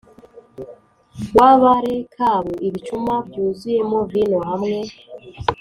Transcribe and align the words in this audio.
w 1.35 1.39
Abarekabu 1.51 2.53
ibicuma 2.67 3.13
byuzuyemo 3.27 3.97
vino 4.11 4.39
hamwe 4.49 4.79